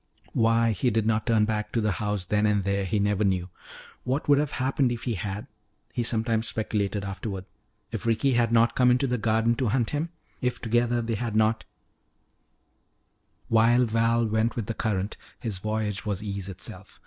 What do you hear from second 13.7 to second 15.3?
Val went with the current,